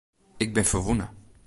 Ik 0.43 0.49
bin 0.55 0.65
ferwûne. 0.71 1.07